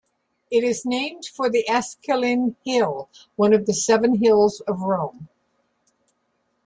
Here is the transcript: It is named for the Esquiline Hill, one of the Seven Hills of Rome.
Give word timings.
It 0.49 0.63
is 0.63 0.83
named 0.83 1.25
for 1.25 1.47
the 1.47 1.63
Esquiline 1.69 2.55
Hill, 2.65 3.07
one 3.35 3.53
of 3.53 3.67
the 3.67 3.73
Seven 3.75 4.15
Hills 4.15 4.59
of 4.61 4.81
Rome. 4.81 5.29